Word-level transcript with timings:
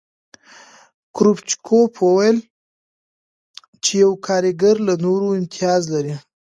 کرو 1.15 1.33
چکوف 1.49 1.91
وویل 2.07 2.37
چې 3.83 3.91
یو 4.03 4.11
کارګر 4.25 4.75
له 4.87 4.93
نورو 5.05 5.27
امتیاز 5.39 5.81
لري 5.93 6.15